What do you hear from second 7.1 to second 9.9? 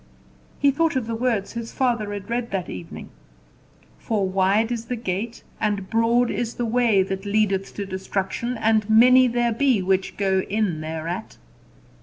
leadeth to destruction and many there be